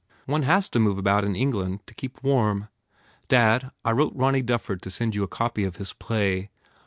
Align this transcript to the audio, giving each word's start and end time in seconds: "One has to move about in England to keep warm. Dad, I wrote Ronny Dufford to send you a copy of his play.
"One 0.25 0.41
has 0.41 0.67
to 0.69 0.79
move 0.79 0.97
about 0.97 1.23
in 1.25 1.35
England 1.35 1.85
to 1.85 1.93
keep 1.93 2.23
warm. 2.23 2.69
Dad, 3.27 3.69
I 3.85 3.91
wrote 3.91 4.15
Ronny 4.15 4.41
Dufford 4.41 4.81
to 4.81 4.89
send 4.89 5.13
you 5.13 5.21
a 5.21 5.27
copy 5.27 5.63
of 5.63 5.75
his 5.77 5.93
play. 5.93 6.49